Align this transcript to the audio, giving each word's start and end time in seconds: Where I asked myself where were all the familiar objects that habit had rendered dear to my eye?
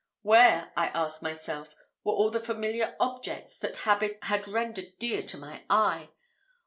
Where 0.23 0.73
I 0.75 0.87
asked 0.95 1.21
myself 1.21 1.75
where 2.01 2.15
were 2.15 2.17
all 2.17 2.31
the 2.31 2.39
familiar 2.39 2.95
objects 2.99 3.59
that 3.59 3.77
habit 3.85 4.17
had 4.23 4.47
rendered 4.47 4.97
dear 4.97 5.21
to 5.21 5.37
my 5.37 5.63
eye? 5.69 6.09